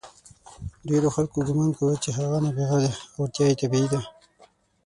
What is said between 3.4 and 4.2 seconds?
یې طبیعي ده.